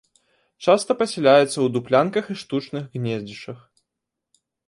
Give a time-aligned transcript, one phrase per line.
[0.67, 3.59] Часта пасяляецца ў дуплянках і штучных гнездзішчах.